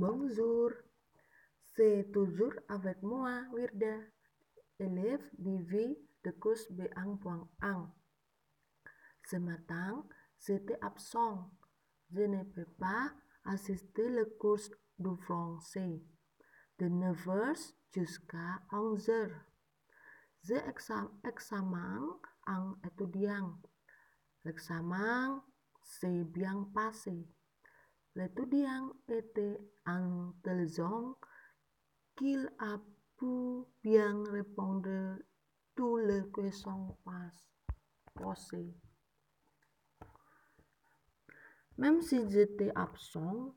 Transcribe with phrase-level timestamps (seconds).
[0.00, 0.70] Bonjour,
[1.74, 3.96] c'est toujours avec moi, Wirda,
[4.78, 7.90] élève du V de course B1.1.
[9.24, 10.06] Ce matin,
[10.46, 11.50] j'étais absent.
[12.12, 13.12] Je ne peux pas
[13.44, 14.70] assister le cours
[15.00, 16.00] de français
[16.78, 19.32] de 9h jusqu'à 11h.
[20.44, 20.62] J'ai
[21.24, 23.60] examen en étudiant.
[24.44, 25.44] L'examen
[25.82, 27.26] s'est bien passé.
[28.18, 31.14] L'étudiant était intelligent
[32.16, 32.80] qu'il a
[33.16, 35.18] pu bien répondre
[35.76, 36.96] toutes les questions
[38.14, 38.74] posées.
[41.76, 43.54] Même si j'étais absent,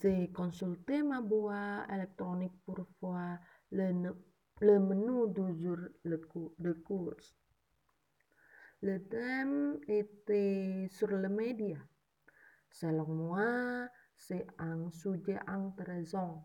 [0.00, 3.38] j'ai consulté ma boîte électronique pour voir
[3.70, 4.14] le,
[4.62, 7.20] le menu du jour de cours.
[8.80, 11.84] Le thème était sur les médias.
[12.74, 16.44] Selon moi, c'est un sujet intéressant.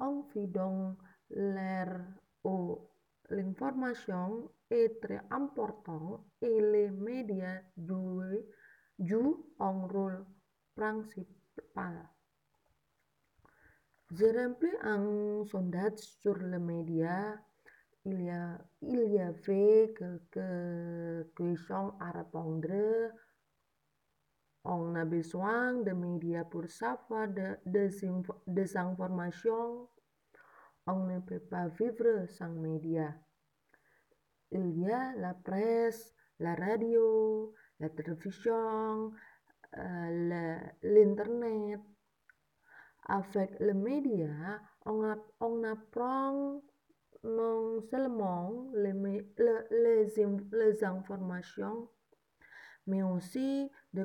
[0.00, 0.98] On vit donc
[1.30, 2.04] l'air
[2.42, 2.88] où
[3.28, 8.42] l'information est très importante et les médias jouent,
[8.98, 10.26] jouent un rôle
[10.74, 12.08] principal.
[14.10, 17.36] J'ai rempli un sondage sur les médias.
[18.04, 23.12] Il y, a, il y avait quelques questions à répondre.
[24.64, 29.88] On a besoin de médias pour savoir de, des, informations.
[30.86, 32.54] On ne peut pas vivre sans.
[34.52, 39.12] Il y a la presse, la radio, la télévision,
[39.78, 41.80] euh, l'internet.
[43.06, 46.62] Avec les médias, on, on apprend
[47.24, 48.92] non seulement les,
[49.70, 50.14] les,
[50.52, 51.88] les informations,
[52.90, 54.04] mais aussi de,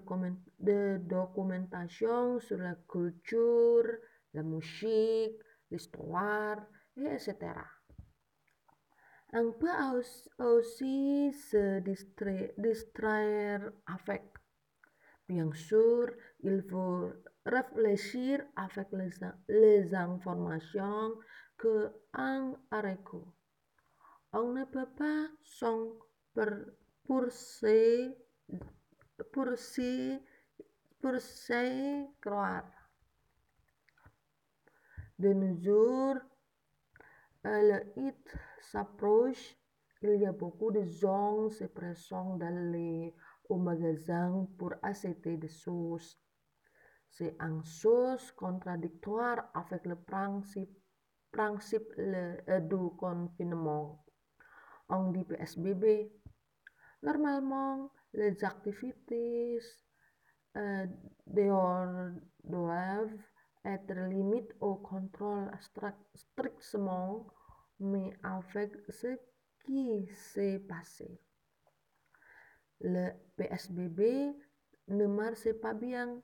[0.60, 3.88] de documentation sur la culture,
[4.34, 5.40] la musique,
[5.72, 6.58] l'histoire,
[6.96, 7.36] etc.
[9.34, 9.68] On peut
[10.38, 11.80] aussi se
[12.60, 14.24] distraire avec.
[15.28, 16.08] Bien sûr,
[16.44, 17.12] il faut
[17.44, 19.10] réfléchir avec les,
[19.50, 21.16] les informations
[21.58, 23.34] que on reçoit.
[24.34, 25.88] On ne peut pas s'en
[27.08, 27.26] pour
[29.24, 30.20] pour s'y
[32.22, 32.64] croire.
[35.18, 36.16] De nos jours,
[37.44, 39.56] le hit s'approche.
[40.02, 43.16] Il y a beaucoup de gens se présentent d'aller
[43.48, 46.20] au magasin pour acheter des choses.
[47.10, 50.78] C'est une chose contradictoire avec le principe,
[51.32, 54.04] principe le, euh, du confinement.
[54.90, 56.12] On dit PSBB.
[57.02, 59.60] Normalement, les activités
[60.58, 60.88] euh,
[61.28, 62.12] dehors
[62.44, 63.22] doivent
[63.64, 65.52] être limitées au contrôle
[66.14, 67.28] strictement,
[67.80, 69.18] mais avec ce
[69.66, 71.20] qui s'est passé.
[72.82, 74.36] Le PSBB
[74.88, 76.22] ne marche pas bien.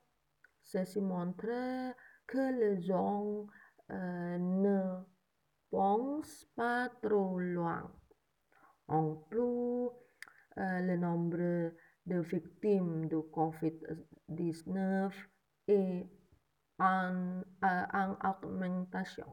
[0.62, 1.94] Ceci montre
[2.26, 3.46] que les gens
[3.90, 5.02] euh, ne
[5.70, 7.90] pensent pas trop loin.
[8.88, 9.51] En plus,
[10.56, 11.72] le nombre
[12.06, 15.12] de victimes de COVID-19
[15.68, 16.06] est
[16.78, 19.26] en, en augmentation.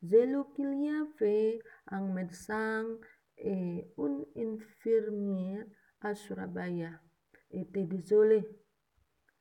[0.00, 2.84] Qu'il y avait un médecin
[3.38, 5.64] et une infirmière
[6.00, 6.90] à Surabaya.
[7.50, 8.42] Était désolé.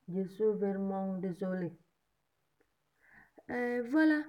[0.07, 1.71] Je suis vraiment désolé.
[3.49, 4.21] Et voilà,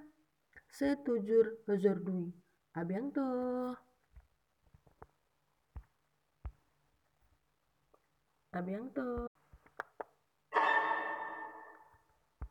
[0.70, 2.32] c'est toujours aujourd'hui.
[2.74, 3.76] À bientôt.
[8.52, 9.31] À bientôt.